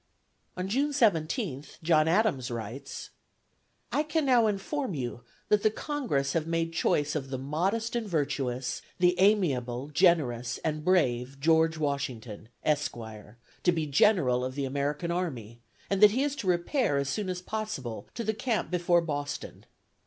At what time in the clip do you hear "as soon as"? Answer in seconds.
16.97-17.43